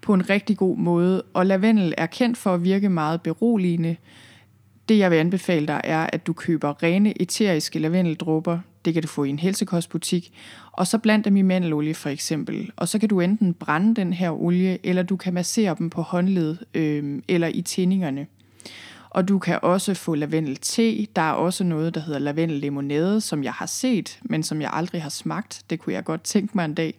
på 0.01 0.13
en 0.13 0.29
rigtig 0.29 0.57
god 0.57 0.77
måde. 0.77 1.23
Og 1.33 1.45
lavendel 1.45 1.93
er 1.97 2.05
kendt 2.05 2.37
for 2.37 2.53
at 2.53 2.63
virke 2.63 2.89
meget 2.89 3.21
beroligende. 3.21 3.95
Det 4.89 4.97
jeg 4.97 5.11
vil 5.11 5.17
anbefale 5.17 5.67
dig 5.67 5.81
er, 5.83 6.09
at 6.13 6.27
du 6.27 6.33
køber 6.33 6.83
rene 6.83 7.21
eteriske 7.21 7.79
lavendeldråber. 7.79 8.59
Det 8.85 8.93
kan 8.93 9.03
du 9.03 9.07
få 9.07 9.23
i 9.23 9.29
en 9.29 9.39
helsekostbutik. 9.39 10.33
Og 10.71 10.87
så 10.87 10.97
bland 10.97 11.23
dem 11.23 11.37
i 11.37 11.41
mandelolie 11.41 11.93
for 11.93 12.09
eksempel. 12.09 12.71
Og 12.75 12.87
så 12.87 12.99
kan 12.99 13.09
du 13.09 13.19
enten 13.19 13.53
brænde 13.53 13.95
den 13.95 14.13
her 14.13 14.31
olie, 14.31 14.77
eller 14.83 15.03
du 15.03 15.15
kan 15.15 15.33
massere 15.33 15.75
dem 15.79 15.89
på 15.89 16.01
håndled 16.01 16.57
øh, 16.73 17.21
eller 17.27 17.47
i 17.47 17.61
tændingerne. 17.61 18.27
Og 19.09 19.27
du 19.27 19.39
kan 19.39 19.59
også 19.61 19.93
få 19.93 20.15
lavendel 20.15 20.57
te. 20.57 21.05
Der 21.15 21.21
er 21.21 21.31
også 21.31 21.63
noget, 21.63 21.95
der 21.95 22.01
hedder 22.01 22.19
lavendel 22.19 22.57
limonade, 22.57 23.21
som 23.21 23.43
jeg 23.43 23.53
har 23.53 23.65
set, 23.65 24.19
men 24.23 24.43
som 24.43 24.61
jeg 24.61 24.69
aldrig 24.73 25.01
har 25.01 25.09
smagt. 25.09 25.61
Det 25.69 25.79
kunne 25.79 25.93
jeg 25.93 26.03
godt 26.03 26.23
tænke 26.23 26.51
mig 26.55 26.65
en 26.65 26.73
dag. 26.73 26.93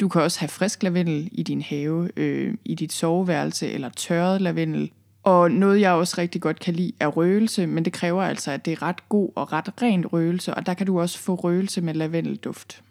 Du 0.00 0.08
kan 0.08 0.22
også 0.22 0.40
have 0.40 0.48
frisk 0.48 0.82
lavendel 0.82 1.28
i 1.32 1.42
din 1.42 1.62
have, 1.62 2.10
øh, 2.16 2.54
i 2.64 2.74
dit 2.74 2.92
soveværelse, 2.92 3.68
eller 3.72 3.88
tørret 3.88 4.40
lavendel. 4.40 4.90
Og 5.22 5.50
noget, 5.50 5.80
jeg 5.80 5.92
også 5.92 6.14
rigtig 6.18 6.40
godt 6.40 6.60
kan 6.60 6.74
lide, 6.74 6.92
er 7.00 7.06
røgelse, 7.06 7.66
men 7.66 7.84
det 7.84 7.92
kræver 7.92 8.22
altså, 8.22 8.50
at 8.50 8.64
det 8.64 8.72
er 8.72 8.82
ret 8.82 9.08
god 9.08 9.30
og 9.34 9.52
ret 9.52 9.82
ren 9.82 10.06
røgelse, 10.06 10.54
og 10.54 10.66
der 10.66 10.74
kan 10.74 10.86
du 10.86 11.00
også 11.00 11.18
få 11.18 11.34
røgelse 11.34 11.80
med 11.80 11.94
lavendelduft. 11.94 12.82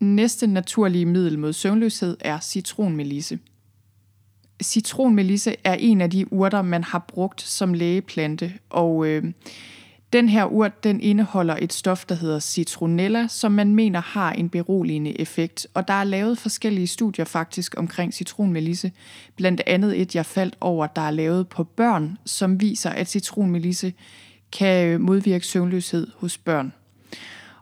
Næste 0.00 0.46
naturlige 0.46 1.06
middel 1.06 1.38
mod 1.38 1.52
søvnløshed 1.52 2.16
er 2.20 2.40
citronmelisse. 2.40 3.38
Citronmelisse 4.62 5.56
er 5.64 5.74
en 5.74 6.00
af 6.00 6.10
de 6.10 6.32
urter, 6.32 6.62
man 6.62 6.84
har 6.84 7.04
brugt 7.08 7.42
som 7.42 7.74
lægeplante, 7.74 8.52
og 8.70 9.06
øh, 9.06 9.24
den 10.14 10.28
her 10.28 10.44
urt, 10.44 10.84
den 10.84 11.00
indeholder 11.00 11.56
et 11.60 11.72
stof, 11.72 12.04
der 12.04 12.14
hedder 12.14 12.38
citronella, 12.38 13.28
som 13.28 13.52
man 13.52 13.74
mener 13.74 14.00
har 14.00 14.32
en 14.32 14.48
beroligende 14.48 15.20
effekt. 15.20 15.66
Og 15.74 15.88
der 15.88 15.94
er 15.94 16.04
lavet 16.04 16.38
forskellige 16.38 16.86
studier 16.86 17.24
faktisk 17.24 17.74
omkring 17.76 18.14
citronmelisse. 18.14 18.92
Blandt 19.36 19.62
andet 19.66 20.00
et, 20.00 20.14
jeg 20.14 20.26
faldt 20.26 20.56
over, 20.60 20.86
der 20.86 21.02
er 21.02 21.10
lavet 21.10 21.48
på 21.48 21.64
børn, 21.64 22.18
som 22.24 22.60
viser, 22.60 22.90
at 22.90 23.08
citronmelisse 23.08 23.92
kan 24.52 24.86
øh, 24.86 25.00
modvirke 25.00 25.46
søvnløshed 25.46 26.06
hos 26.16 26.38
børn. 26.38 26.72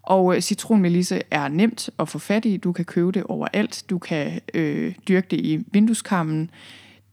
Og 0.02 0.36
øh, 0.36 0.40
citronmelisse 0.40 1.22
er 1.30 1.48
nemt 1.48 1.90
at 1.98 2.08
få 2.08 2.18
fat 2.18 2.44
i. 2.44 2.56
Du 2.56 2.72
kan 2.72 2.84
købe 2.84 3.12
det 3.12 3.24
overalt. 3.24 3.84
Du 3.90 3.98
kan 3.98 4.40
øh, 4.54 4.94
dyrke 5.08 5.26
det 5.30 5.40
i 5.40 5.64
vindueskarmen. 5.72 6.50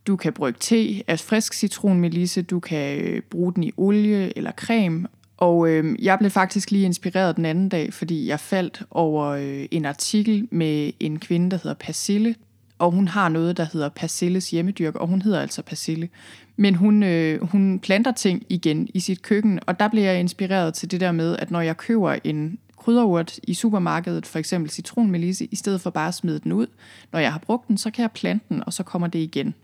Du 0.07 0.15
kan 0.15 0.33
brygge 0.33 0.57
te 0.59 1.03
af 1.07 1.19
frisk 1.19 1.53
citronmelisse. 1.53 2.41
Du 2.41 2.59
kan 2.59 2.99
øh, 2.99 3.21
bruge 3.21 3.53
den 3.53 3.63
i 3.63 3.71
olie 3.77 4.37
eller 4.37 4.51
creme. 4.51 5.07
Og 5.39 5.69
øh, 5.69 6.03
jeg 6.03 6.19
blev 6.19 6.31
faktisk 6.31 6.71
lige 6.71 6.85
inspireret 6.85 7.35
den 7.35 7.45
anden 7.45 7.69
dag, 7.69 7.93
fordi 7.93 8.27
jeg 8.27 8.39
faldt 8.39 8.83
over 8.91 9.25
øh, 9.25 9.65
en 9.71 9.85
artikel 9.85 10.47
med 10.51 10.91
en 10.99 11.19
kvinde, 11.19 11.51
der 11.51 11.57
hedder 11.57 11.73
Persille. 11.73 12.35
Og 12.79 12.91
hun 12.91 13.07
har 13.07 13.29
noget, 13.29 13.57
der 13.57 13.65
hedder 13.73 13.89
Persilles 13.89 14.49
hjemmedyrk, 14.49 14.95
og 14.95 15.07
hun 15.07 15.21
hedder 15.21 15.41
altså 15.41 15.61
Persille. 15.61 16.09
Men 16.57 16.75
hun, 16.75 17.03
øh, 17.03 17.43
hun 17.43 17.79
planter 17.79 18.11
ting 18.11 18.43
igen 18.49 18.87
i 18.93 18.99
sit 18.99 19.21
køkken, 19.21 19.59
og 19.67 19.79
der 19.79 19.87
blev 19.87 20.03
jeg 20.03 20.19
inspireret 20.19 20.73
til 20.73 20.91
det 20.91 20.99
der 20.99 21.11
med, 21.11 21.37
at 21.37 21.51
når 21.51 21.61
jeg 21.61 21.77
køber 21.77 22.15
en 22.23 22.59
krydderurt 22.77 23.39
i 23.43 23.53
supermarkedet, 23.53 24.25
for 24.25 24.39
eksempel 24.39 24.71
citronmelisse, 24.71 25.47
i 25.51 25.55
stedet 25.55 25.81
for 25.81 25.89
bare 25.89 26.07
at 26.07 26.13
smide 26.13 26.39
den 26.39 26.51
ud, 26.51 26.67
når 27.11 27.19
jeg 27.19 27.31
har 27.31 27.39
brugt 27.39 27.67
den, 27.67 27.77
så 27.77 27.91
kan 27.91 28.01
jeg 28.01 28.11
plante 28.11 28.45
den, 28.49 28.63
og 28.65 28.73
så 28.73 28.83
kommer 28.83 29.07
det 29.07 29.19
igen. 29.19 29.55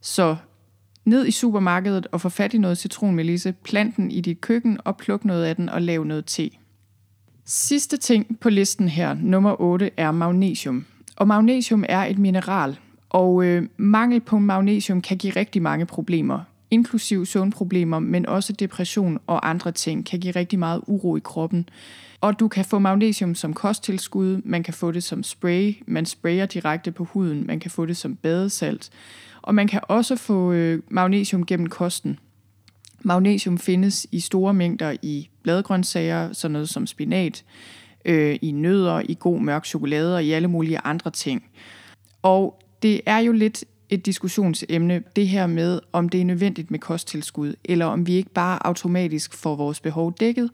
Så 0.00 0.36
ned 1.08 1.26
i 1.26 1.30
supermarkedet 1.30 2.06
og 2.12 2.20
få 2.20 2.28
fat 2.28 2.54
i 2.54 2.58
noget 2.58 2.78
citronmelisse, 2.78 3.54
plant 3.64 3.96
den 3.96 4.10
i 4.10 4.20
dit 4.20 4.40
køkken 4.40 4.78
og 4.84 4.96
pluk 4.96 5.24
noget 5.24 5.44
af 5.44 5.56
den 5.56 5.68
og 5.68 5.82
lav 5.82 6.04
noget 6.04 6.24
te. 6.24 6.50
Sidste 7.44 7.96
ting 7.96 8.38
på 8.40 8.50
listen 8.50 8.88
her, 8.88 9.14
nummer 9.14 9.60
8, 9.60 9.90
er 9.96 10.10
magnesium. 10.10 10.84
Og 11.16 11.28
magnesium 11.28 11.84
er 11.88 12.04
et 12.04 12.18
mineral, 12.18 12.78
og 13.08 13.44
øh, 13.44 13.68
mangel 13.76 14.20
på 14.20 14.38
magnesium 14.38 15.02
kan 15.02 15.16
give 15.16 15.32
rigtig 15.36 15.62
mange 15.62 15.86
problemer, 15.86 16.40
inklusiv 16.70 17.26
søvnproblemer, 17.26 17.98
men 17.98 18.26
også 18.26 18.52
depression 18.52 19.18
og 19.26 19.50
andre 19.50 19.72
ting 19.72 20.06
kan 20.06 20.20
give 20.20 20.32
rigtig 20.36 20.58
meget 20.58 20.80
uro 20.86 21.16
i 21.16 21.20
kroppen. 21.24 21.68
Og 22.20 22.40
du 22.40 22.48
kan 22.48 22.64
få 22.64 22.78
magnesium 22.78 23.34
som 23.34 23.54
kosttilskud, 23.54 24.40
man 24.44 24.62
kan 24.62 24.74
få 24.74 24.90
det 24.90 25.02
som 25.02 25.22
spray, 25.22 25.74
man 25.86 26.06
sprayer 26.06 26.46
direkte 26.46 26.92
på 26.92 27.04
huden, 27.04 27.46
man 27.46 27.60
kan 27.60 27.70
få 27.70 27.86
det 27.86 27.96
som 27.96 28.16
badesalt. 28.16 28.90
Og 29.42 29.54
man 29.54 29.68
kan 29.68 29.80
også 29.82 30.16
få 30.16 30.52
øh, 30.52 30.82
magnesium 30.90 31.46
gennem 31.46 31.66
kosten. 31.66 32.18
Magnesium 33.02 33.58
findes 33.58 34.06
i 34.12 34.20
store 34.20 34.54
mængder 34.54 34.96
i 35.02 35.28
bladgrøntsager, 35.42 36.32
sådan 36.32 36.52
noget 36.52 36.68
som 36.68 36.86
spinat, 36.86 37.44
øh, 38.04 38.38
i 38.42 38.50
nødder, 38.50 39.02
i 39.08 39.16
god 39.20 39.40
mørk 39.40 39.64
chokolade 39.64 40.14
og 40.14 40.24
i 40.24 40.32
alle 40.32 40.48
mulige 40.48 40.78
andre 40.78 41.10
ting. 41.10 41.44
Og 42.22 42.62
det 42.82 43.00
er 43.06 43.18
jo 43.18 43.32
lidt 43.32 43.64
et 43.90 44.06
diskussionsemne, 44.06 45.02
det 45.16 45.28
her 45.28 45.46
med, 45.46 45.80
om 45.92 46.08
det 46.08 46.20
er 46.20 46.24
nødvendigt 46.24 46.70
med 46.70 46.78
kosttilskud, 46.78 47.54
eller 47.64 47.86
om 47.86 48.06
vi 48.06 48.14
ikke 48.14 48.30
bare 48.30 48.66
automatisk 48.66 49.34
får 49.34 49.56
vores 49.56 49.80
behov 49.80 50.14
dækket, 50.20 50.50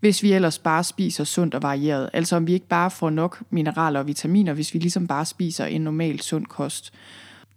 hvis 0.00 0.22
vi 0.22 0.32
ellers 0.32 0.58
bare 0.58 0.84
spiser 0.84 1.24
sundt 1.24 1.54
og 1.54 1.62
varieret. 1.62 2.10
Altså 2.12 2.36
om 2.36 2.46
vi 2.46 2.52
ikke 2.52 2.66
bare 2.66 2.90
får 2.90 3.10
nok 3.10 3.42
mineraler 3.50 4.00
og 4.00 4.06
vitaminer, 4.06 4.52
hvis 4.52 4.74
vi 4.74 4.78
ligesom 4.78 5.06
bare 5.06 5.24
spiser 5.24 5.64
en 5.64 5.80
normal 5.80 6.20
sund 6.20 6.46
kost. 6.46 6.92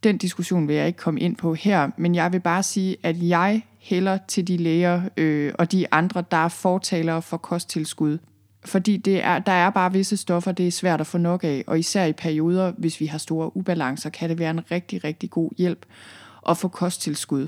Den 0.05 0.17
diskussion 0.17 0.67
vil 0.67 0.75
jeg 0.75 0.87
ikke 0.87 0.97
komme 0.97 1.19
ind 1.19 1.35
på 1.35 1.53
her, 1.53 1.89
men 1.97 2.15
jeg 2.15 2.33
vil 2.33 2.39
bare 2.39 2.63
sige, 2.63 2.97
at 3.03 3.15
jeg 3.21 3.61
hælder 3.79 4.17
til 4.27 4.47
de 4.47 4.57
læger 4.57 5.01
øh, 5.17 5.53
og 5.59 5.71
de 5.71 5.93
andre, 5.93 6.23
der 6.31 6.37
er 6.37 6.47
fortalere 6.47 7.21
for 7.21 7.37
kosttilskud. 7.37 8.17
Fordi 8.65 8.97
det 8.97 9.23
er, 9.23 9.39
der 9.39 9.51
er 9.51 9.69
bare 9.69 9.93
visse 9.93 10.17
stoffer, 10.17 10.51
det 10.51 10.67
er 10.67 10.71
svært 10.71 11.01
at 11.01 11.07
få 11.07 11.17
nok 11.17 11.43
af, 11.43 11.63
og 11.67 11.79
især 11.79 12.05
i 12.05 12.13
perioder, 12.13 12.71
hvis 12.77 12.99
vi 12.99 13.05
har 13.05 13.17
store 13.17 13.57
ubalancer, 13.57 14.09
kan 14.09 14.29
det 14.29 14.39
være 14.39 14.51
en 14.51 14.71
rigtig, 14.71 15.03
rigtig 15.03 15.29
god 15.29 15.51
hjælp 15.57 15.85
at 16.49 16.57
få 16.57 16.67
kosttilskud. 16.67 17.47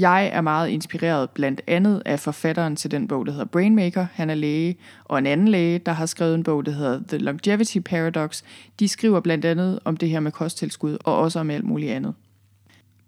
Jeg 0.00 0.30
er 0.32 0.40
meget 0.40 0.68
inspireret 0.68 1.30
blandt 1.30 1.60
andet 1.66 2.02
af 2.06 2.20
forfatteren 2.20 2.76
til 2.76 2.90
den 2.90 3.08
bog, 3.08 3.26
der 3.26 3.32
hedder 3.32 3.46
Brainmaker. 3.46 4.06
Han 4.12 4.30
er 4.30 4.34
læge, 4.34 4.76
og 5.04 5.18
en 5.18 5.26
anden 5.26 5.48
læge, 5.48 5.78
der 5.78 5.92
har 5.92 6.06
skrevet 6.06 6.34
en 6.34 6.42
bog, 6.42 6.66
der 6.66 6.72
hedder 6.72 7.00
The 7.08 7.18
Longevity 7.18 7.78
Paradox. 7.78 8.42
De 8.80 8.88
skriver 8.88 9.20
blandt 9.20 9.44
andet 9.44 9.78
om 9.84 9.96
det 9.96 10.08
her 10.08 10.20
med 10.20 10.32
kosttilskud, 10.32 10.98
og 11.04 11.18
også 11.18 11.40
om 11.40 11.50
alt 11.50 11.64
muligt 11.64 11.92
andet. 11.92 12.14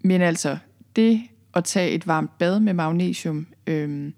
Men 0.05 0.21
altså, 0.23 0.59
det 0.97 1.23
at 1.55 1.65
tage 1.65 1.91
et 1.91 2.07
varmt 2.07 2.39
bad 2.39 2.61
med 2.61 2.73
magnesium, 2.73 3.47
øhm, 3.67 4.15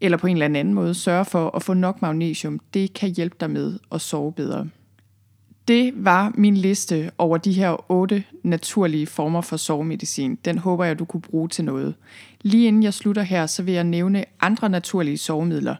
eller 0.00 0.18
på 0.18 0.26
en 0.26 0.36
eller 0.36 0.46
anden 0.46 0.74
måde 0.74 0.94
sørge 0.94 1.24
for 1.24 1.56
at 1.56 1.62
få 1.62 1.74
nok 1.74 2.02
magnesium, 2.02 2.60
det 2.74 2.92
kan 2.92 3.10
hjælpe 3.10 3.36
dig 3.40 3.50
med 3.50 3.78
at 3.92 4.00
sove 4.00 4.32
bedre. 4.32 4.68
Det 5.68 5.92
var 5.96 6.32
min 6.34 6.56
liste 6.56 7.10
over 7.18 7.38
de 7.38 7.52
her 7.52 7.90
otte 7.90 8.24
naturlige 8.42 9.06
former 9.06 9.40
for 9.40 9.56
sovemedicin. 9.56 10.38
Den 10.44 10.58
håber 10.58 10.84
jeg, 10.84 10.98
du 10.98 11.04
kunne 11.04 11.20
bruge 11.20 11.48
til 11.48 11.64
noget. 11.64 11.94
Lige 12.42 12.68
inden 12.68 12.82
jeg 12.82 12.94
slutter 12.94 13.22
her, 13.22 13.46
så 13.46 13.62
vil 13.62 13.74
jeg 13.74 13.84
nævne 13.84 14.24
andre 14.40 14.68
naturlige 14.68 15.18
sovemidler, 15.18 15.74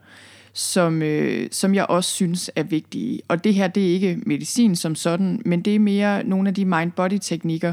som, 0.52 1.02
øh, 1.02 1.48
som 1.52 1.74
jeg 1.74 1.86
også 1.86 2.10
synes 2.10 2.50
er 2.56 2.62
vigtige. 2.62 3.20
Og 3.28 3.44
det 3.44 3.54
her, 3.54 3.68
det 3.68 3.90
er 3.90 3.92
ikke 3.94 4.18
medicin 4.26 4.76
som 4.76 4.94
sådan, 4.94 5.42
men 5.44 5.62
det 5.62 5.74
er 5.74 5.78
mere 5.78 6.24
nogle 6.24 6.48
af 6.48 6.54
de 6.54 6.64
mind-body-teknikker, 6.64 7.72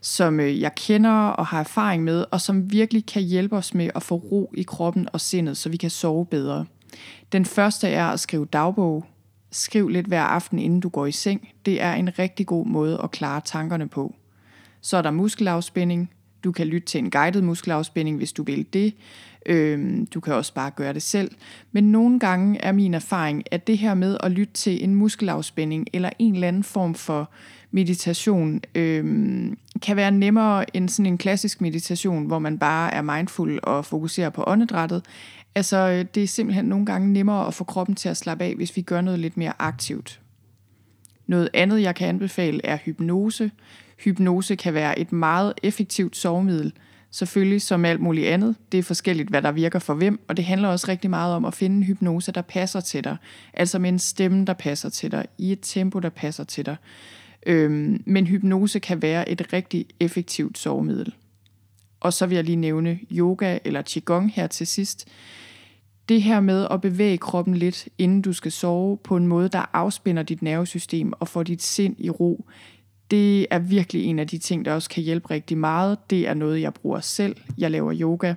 som 0.00 0.40
øh, 0.40 0.60
jeg 0.60 0.74
kender 0.74 1.10
og 1.10 1.46
har 1.46 1.60
erfaring 1.60 2.04
med, 2.04 2.24
og 2.30 2.40
som 2.40 2.72
virkelig 2.72 3.06
kan 3.06 3.22
hjælpe 3.22 3.56
os 3.56 3.74
med 3.74 3.90
at 3.94 4.02
få 4.02 4.14
ro 4.14 4.52
i 4.56 4.62
kroppen 4.62 5.08
og 5.12 5.20
sindet, 5.20 5.56
så 5.56 5.68
vi 5.68 5.76
kan 5.76 5.90
sove 5.90 6.26
bedre. 6.26 6.66
Den 7.32 7.44
første 7.44 7.88
er 7.88 8.06
at 8.06 8.20
skrive 8.20 8.46
dagbog. 8.46 9.04
Skriv 9.50 9.88
lidt 9.88 10.06
hver 10.06 10.22
aften, 10.22 10.58
inden 10.58 10.80
du 10.80 10.88
går 10.88 11.06
i 11.06 11.12
seng. 11.12 11.48
Det 11.66 11.82
er 11.82 11.94
en 11.94 12.18
rigtig 12.18 12.46
god 12.46 12.66
måde 12.66 13.00
at 13.04 13.10
klare 13.10 13.40
tankerne 13.44 13.88
på. 13.88 14.14
Så 14.80 14.96
er 14.96 15.02
der 15.02 15.10
muskelafspænding. 15.10 16.10
Du 16.44 16.52
kan 16.52 16.66
lytte 16.66 16.86
til 16.86 16.98
en 16.98 17.10
guided 17.10 17.42
muskelafspænding, 17.42 18.16
hvis 18.16 18.32
du 18.32 18.42
vil 18.42 18.66
det. 18.72 18.94
Øhm, 19.46 20.06
du 20.06 20.20
kan 20.20 20.34
også 20.34 20.54
bare 20.54 20.70
gøre 20.70 20.92
det 20.92 21.02
selv. 21.02 21.30
Men 21.72 21.92
nogle 21.92 22.18
gange 22.18 22.60
er 22.60 22.72
min 22.72 22.94
erfaring, 22.94 23.42
at 23.50 23.66
det 23.66 23.78
her 23.78 23.94
med 23.94 24.16
at 24.20 24.30
lytte 24.30 24.52
til 24.52 24.84
en 24.84 24.94
muskelafspænding 24.94 25.86
eller 25.92 26.10
en 26.18 26.34
eller 26.34 26.48
anden 26.48 26.64
form 26.64 26.94
for 26.94 27.30
meditation 27.70 28.60
øhm, 28.74 29.58
kan 29.82 29.96
være 29.96 30.10
nemmere 30.10 30.76
end 30.76 30.88
sådan 30.88 31.12
en 31.12 31.18
klassisk 31.18 31.60
meditation, 31.60 32.26
hvor 32.26 32.38
man 32.38 32.58
bare 32.58 32.94
er 32.94 33.02
mindful 33.02 33.60
og 33.62 33.84
fokuserer 33.84 34.30
på 34.30 34.44
åndedrættet. 34.46 35.04
Altså, 35.54 35.76
øh, 35.76 36.04
det 36.14 36.22
er 36.22 36.26
simpelthen 36.26 36.64
nogle 36.64 36.86
gange 36.86 37.12
nemmere 37.12 37.46
at 37.46 37.54
få 37.54 37.64
kroppen 37.64 37.96
til 37.96 38.08
at 38.08 38.16
slappe 38.16 38.44
af, 38.44 38.54
hvis 38.54 38.76
vi 38.76 38.82
gør 38.82 39.00
noget 39.00 39.18
lidt 39.18 39.36
mere 39.36 39.52
aktivt. 39.58 40.20
Noget 41.26 41.48
andet, 41.54 41.82
jeg 41.82 41.94
kan 41.94 42.08
anbefale, 42.08 42.60
er 42.64 42.76
hypnose. 42.76 43.50
Hypnose 43.98 44.56
kan 44.56 44.74
være 44.74 44.98
et 44.98 45.12
meget 45.12 45.52
effektivt 45.62 46.16
sovemiddel. 46.16 46.72
Selvfølgelig 47.10 47.62
som 47.62 47.84
alt 47.84 48.00
muligt 48.00 48.28
andet. 48.28 48.56
Det 48.72 48.78
er 48.78 48.82
forskelligt, 48.82 49.28
hvad 49.28 49.42
der 49.42 49.52
virker 49.52 49.78
for 49.78 49.94
hvem, 49.94 50.20
og 50.28 50.36
det 50.36 50.44
handler 50.44 50.68
også 50.68 50.86
rigtig 50.88 51.10
meget 51.10 51.34
om 51.34 51.44
at 51.44 51.54
finde 51.54 51.76
en 51.76 51.82
hypnose, 51.82 52.32
der 52.32 52.42
passer 52.42 52.80
til 52.80 53.04
dig. 53.04 53.16
Altså 53.54 53.78
med 53.78 53.88
en 53.88 53.98
stemme, 53.98 54.44
der 54.44 54.52
passer 54.52 54.88
til 54.88 55.12
dig, 55.12 55.26
i 55.38 55.52
et 55.52 55.58
tempo, 55.62 55.98
der 55.98 56.08
passer 56.08 56.44
til 56.44 56.66
dig. 56.66 56.76
Øhm, 57.46 58.02
men 58.06 58.26
hypnose 58.26 58.78
kan 58.78 59.02
være 59.02 59.28
et 59.28 59.52
rigtig 59.52 59.86
effektivt 60.00 60.58
sovemiddel. 60.58 61.14
Og 62.00 62.12
så 62.12 62.26
vil 62.26 62.34
jeg 62.34 62.44
lige 62.44 62.56
nævne 62.56 62.98
yoga 63.12 63.58
eller 63.64 63.82
qigong 63.86 64.32
her 64.34 64.46
til 64.46 64.66
sidst. 64.66 65.08
Det 66.08 66.22
her 66.22 66.40
med 66.40 66.66
at 66.70 66.80
bevæge 66.80 67.18
kroppen 67.18 67.54
lidt, 67.54 67.88
inden 67.98 68.22
du 68.22 68.32
skal 68.32 68.52
sove, 68.52 68.96
på 68.96 69.16
en 69.16 69.26
måde, 69.26 69.48
der 69.48 69.70
afspænder 69.72 70.22
dit 70.22 70.42
nervesystem 70.42 71.12
og 71.20 71.28
får 71.28 71.42
dit 71.42 71.62
sind 71.62 71.96
i 71.98 72.10
ro, 72.10 72.44
det 73.10 73.46
er 73.50 73.58
virkelig 73.58 74.04
en 74.04 74.18
af 74.18 74.26
de 74.28 74.38
ting, 74.38 74.64
der 74.64 74.74
også 74.74 74.90
kan 74.90 75.02
hjælpe 75.02 75.30
rigtig 75.30 75.58
meget. 75.58 76.10
Det 76.10 76.28
er 76.28 76.34
noget, 76.34 76.60
jeg 76.60 76.74
bruger 76.74 77.00
selv. 77.00 77.36
Jeg 77.58 77.70
laver 77.70 77.94
yoga 78.00 78.34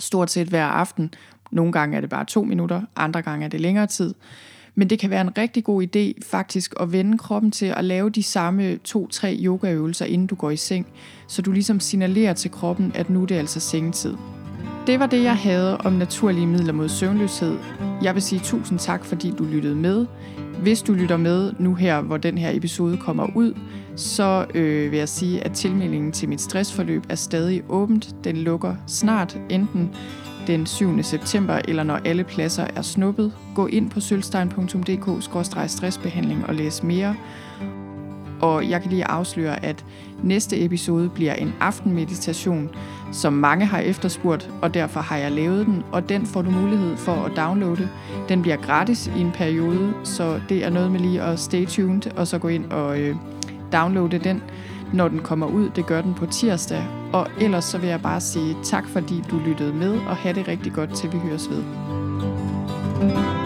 stort 0.00 0.30
set 0.30 0.48
hver 0.48 0.64
aften. 0.64 1.14
Nogle 1.50 1.72
gange 1.72 1.96
er 1.96 2.00
det 2.00 2.10
bare 2.10 2.24
to 2.24 2.44
minutter, 2.44 2.82
andre 2.96 3.22
gange 3.22 3.44
er 3.44 3.48
det 3.48 3.60
længere 3.60 3.86
tid. 3.86 4.14
Men 4.74 4.90
det 4.90 4.98
kan 4.98 5.10
være 5.10 5.20
en 5.20 5.38
rigtig 5.38 5.64
god 5.64 5.82
idé 5.82 6.12
faktisk 6.22 6.74
at 6.80 6.92
vende 6.92 7.18
kroppen 7.18 7.50
til 7.50 7.66
at 7.66 7.84
lave 7.84 8.10
de 8.10 8.22
samme 8.22 8.76
to-tre 8.76 9.38
yogaøvelser, 9.40 10.04
inden 10.04 10.26
du 10.26 10.34
går 10.34 10.50
i 10.50 10.56
seng, 10.56 10.86
så 11.28 11.42
du 11.42 11.52
ligesom 11.52 11.80
signalerer 11.80 12.32
til 12.32 12.50
kroppen, 12.50 12.92
at 12.94 13.10
nu 13.10 13.22
er 13.22 13.26
det 13.26 13.34
altså 13.34 13.60
sengetid. 13.60 14.14
det 14.86 15.00
var 15.00 15.06
det, 15.06 15.22
jeg 15.22 15.36
havde 15.36 15.78
om 15.78 15.92
naturlige 15.92 16.46
midler 16.46 16.72
mod 16.72 16.88
søvnløshed. 16.88 17.56
Jeg 18.02 18.14
vil 18.14 18.22
sige 18.22 18.40
tusind 18.44 18.78
tak, 18.78 19.04
fordi 19.04 19.30
du 19.38 19.44
lyttede 19.44 19.76
med. 19.76 20.06
Hvis 20.62 20.82
du 20.82 20.92
lytter 20.92 21.16
med 21.16 21.52
nu 21.58 21.74
her, 21.74 22.00
hvor 22.00 22.16
den 22.16 22.38
her 22.38 22.50
episode 22.56 22.96
kommer 22.96 23.36
ud, 23.36 23.54
så 23.96 24.46
øh, 24.54 24.90
vil 24.90 24.98
jeg 24.98 25.08
sige, 25.08 25.44
at 25.44 25.52
tilmeldingen 25.52 26.12
til 26.12 26.28
mit 26.28 26.40
stressforløb 26.40 27.02
er 27.08 27.14
stadig 27.14 27.62
åbent. 27.68 28.16
Den 28.24 28.36
lukker 28.36 28.74
snart, 28.86 29.38
enten 29.50 29.90
den 30.46 30.66
7. 30.66 31.02
september, 31.02 31.58
eller 31.68 31.82
når 31.82 32.00
alle 32.04 32.24
pladser 32.24 32.66
er 32.76 32.82
snuppet. 32.82 33.32
Gå 33.54 33.66
ind 33.66 33.90
på 33.90 34.00
sølvstein.dk-stressbehandling 34.00 36.46
og 36.48 36.54
læs 36.54 36.82
mere. 36.82 37.16
Og 38.40 38.70
jeg 38.70 38.82
kan 38.82 38.90
lige 38.90 39.04
afsløre, 39.04 39.64
at 39.64 39.84
næste 40.22 40.64
episode 40.64 41.08
bliver 41.08 41.34
en 41.34 41.54
aftenmeditation, 41.60 42.70
som 43.12 43.32
mange 43.32 43.66
har 43.66 43.78
efterspurgt, 43.78 44.50
og 44.62 44.74
derfor 44.74 45.00
har 45.00 45.16
jeg 45.16 45.32
lavet 45.32 45.66
den, 45.66 45.82
og 45.92 46.08
den 46.08 46.26
får 46.26 46.42
du 46.42 46.50
mulighed 46.50 46.96
for 46.96 47.12
at 47.12 47.32
downloade. 47.36 47.88
Den 48.28 48.42
bliver 48.42 48.56
gratis 48.56 49.10
i 49.16 49.20
en 49.20 49.32
periode, 49.32 49.92
så 50.04 50.40
det 50.48 50.64
er 50.64 50.70
noget 50.70 50.92
med 50.92 51.00
lige 51.00 51.22
at 51.22 51.40
stay 51.40 51.66
tuned, 51.66 52.16
og 52.16 52.26
så 52.26 52.38
gå 52.38 52.48
ind 52.48 52.72
og 52.72 53.00
øh, 53.00 53.16
downloade 53.72 54.18
den, 54.18 54.42
når 54.94 55.08
den 55.08 55.18
kommer 55.18 55.46
ud. 55.46 55.70
Det 55.70 55.86
gør 55.86 56.00
den 56.00 56.14
på 56.14 56.26
tirsdag. 56.26 56.86
Og 57.12 57.26
ellers 57.40 57.64
så 57.64 57.78
vil 57.78 57.88
jeg 57.88 58.02
bare 58.02 58.20
sige 58.20 58.56
tak, 58.62 58.88
fordi 58.88 59.24
du 59.30 59.38
lyttede 59.38 59.72
med, 59.72 59.98
og 60.08 60.16
have 60.16 60.34
det 60.34 60.48
rigtig 60.48 60.72
godt, 60.72 60.94
til 60.94 61.12
vi 61.12 61.18
høres 61.18 61.50
ved. 61.50 61.64
thank 63.00 63.38
you 63.38 63.43